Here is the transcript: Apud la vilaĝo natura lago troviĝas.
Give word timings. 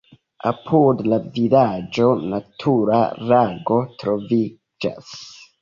Apud 0.51 1.03
la 1.11 1.19
vilaĝo 1.35 2.09
natura 2.33 3.03
lago 3.35 3.79
troviĝas. 4.01 5.17